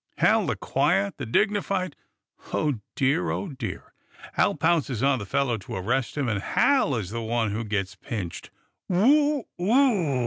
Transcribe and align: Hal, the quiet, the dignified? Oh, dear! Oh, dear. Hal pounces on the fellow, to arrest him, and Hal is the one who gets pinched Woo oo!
Hal, 0.17 0.47
the 0.47 0.55
quiet, 0.55 1.13
the 1.17 1.27
dignified? 1.27 1.95
Oh, 2.51 2.79
dear! 2.95 3.29
Oh, 3.29 3.49
dear. 3.49 3.93
Hal 4.33 4.55
pounces 4.55 5.03
on 5.03 5.19
the 5.19 5.27
fellow, 5.27 5.57
to 5.57 5.75
arrest 5.75 6.17
him, 6.17 6.27
and 6.27 6.41
Hal 6.41 6.95
is 6.95 7.11
the 7.11 7.21
one 7.21 7.51
who 7.51 7.63
gets 7.63 7.93
pinched 7.97 8.49
Woo 8.89 9.43
oo! 9.61 10.19